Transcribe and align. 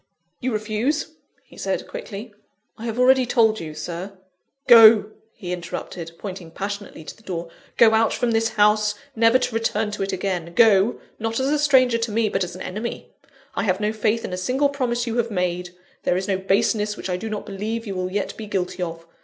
"You 0.39 0.51
refuse?" 0.51 1.11
he 1.43 1.57
said 1.59 1.87
quickly. 1.87 2.33
"I 2.75 2.85
have 2.85 2.97
already 2.97 3.27
told 3.27 3.59
you, 3.59 3.75
Sir" 3.75 4.17
"Go!" 4.67 5.11
he 5.35 5.51
interrupted, 5.53 6.13
pointing 6.17 6.49
passionately 6.49 7.03
to 7.03 7.15
the 7.15 7.21
door, 7.21 7.49
"go 7.77 7.93
out 7.93 8.11
from 8.11 8.31
this 8.31 8.49
house, 8.57 8.95
never 9.15 9.37
to 9.37 9.53
return 9.53 9.91
to 9.91 10.01
it 10.01 10.11
again 10.11 10.53
go, 10.55 10.99
not 11.19 11.39
as 11.39 11.51
a 11.51 11.59
stranger 11.59 11.99
to 11.99 12.11
me, 12.11 12.29
but 12.29 12.43
as 12.43 12.55
an 12.55 12.63
enemy! 12.63 13.11
I 13.53 13.61
have 13.65 13.79
no 13.79 13.93
faith 13.93 14.25
in 14.25 14.33
a 14.33 14.37
single 14.37 14.69
promise 14.69 15.05
you 15.05 15.17
have 15.17 15.29
made: 15.29 15.69
there 16.01 16.17
is 16.17 16.27
no 16.27 16.39
baseness 16.39 16.97
which 16.97 17.07
I 17.07 17.15
do 17.15 17.29
not 17.29 17.45
believe 17.45 17.85
you 17.85 17.93
will 17.93 18.11
yet 18.11 18.35
be 18.35 18.47
guilty 18.47 18.81
of. 18.81 19.05